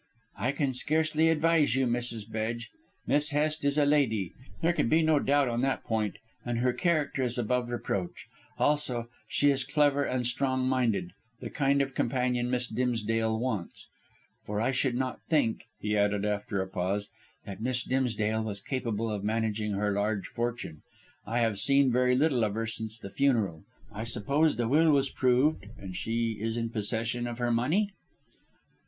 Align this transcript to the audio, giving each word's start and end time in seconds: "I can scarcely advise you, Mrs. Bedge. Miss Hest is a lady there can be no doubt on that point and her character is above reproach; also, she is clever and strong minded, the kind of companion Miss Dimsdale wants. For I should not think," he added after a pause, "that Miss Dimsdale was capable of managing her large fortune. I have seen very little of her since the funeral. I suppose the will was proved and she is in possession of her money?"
"I 0.35 0.51
can 0.53 0.73
scarcely 0.73 1.29
advise 1.29 1.75
you, 1.75 1.85
Mrs. 1.85 2.27
Bedge. 2.27 2.71
Miss 3.05 3.29
Hest 3.29 3.63
is 3.63 3.77
a 3.77 3.85
lady 3.85 4.33
there 4.63 4.73
can 4.73 4.89
be 4.89 5.03
no 5.03 5.19
doubt 5.19 5.47
on 5.47 5.61
that 5.61 5.83
point 5.83 6.17
and 6.43 6.57
her 6.57 6.73
character 6.73 7.21
is 7.21 7.37
above 7.37 7.69
reproach; 7.69 8.25
also, 8.57 9.09
she 9.27 9.51
is 9.51 9.63
clever 9.63 10.03
and 10.03 10.25
strong 10.25 10.67
minded, 10.67 11.11
the 11.39 11.51
kind 11.51 11.83
of 11.83 11.93
companion 11.93 12.49
Miss 12.49 12.67
Dimsdale 12.67 13.37
wants. 13.37 13.89
For 14.43 14.59
I 14.59 14.71
should 14.71 14.95
not 14.95 15.21
think," 15.29 15.65
he 15.79 15.95
added 15.95 16.25
after 16.25 16.63
a 16.63 16.67
pause, 16.67 17.07
"that 17.45 17.61
Miss 17.61 17.83
Dimsdale 17.83 18.41
was 18.41 18.59
capable 18.59 19.11
of 19.11 19.23
managing 19.23 19.73
her 19.73 19.91
large 19.93 20.25
fortune. 20.25 20.81
I 21.27 21.41
have 21.41 21.59
seen 21.59 21.91
very 21.91 22.15
little 22.15 22.43
of 22.43 22.55
her 22.55 22.65
since 22.65 22.97
the 22.97 23.11
funeral. 23.11 23.65
I 23.91 24.05
suppose 24.05 24.55
the 24.55 24.67
will 24.67 24.89
was 24.91 25.11
proved 25.11 25.67
and 25.77 25.95
she 25.95 26.39
is 26.41 26.57
in 26.57 26.71
possession 26.71 27.27
of 27.27 27.37
her 27.37 27.51
money?" 27.51 27.91